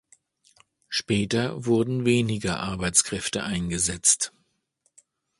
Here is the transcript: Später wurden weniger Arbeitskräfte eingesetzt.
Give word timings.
Später 0.89 1.67
wurden 1.67 2.05
weniger 2.05 2.59
Arbeitskräfte 2.59 3.43
eingesetzt. 3.43 4.33